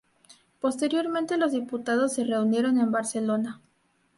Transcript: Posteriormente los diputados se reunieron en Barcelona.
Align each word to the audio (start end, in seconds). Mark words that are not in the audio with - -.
Posteriormente 0.59 1.37
los 1.37 1.51
diputados 1.51 2.13
se 2.15 2.23
reunieron 2.23 2.79
en 2.79 2.91
Barcelona. 2.91 3.61